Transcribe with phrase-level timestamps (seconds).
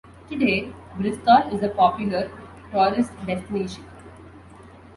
[0.29, 2.31] Today, Bristol is a popular
[2.71, 3.85] tourist destination.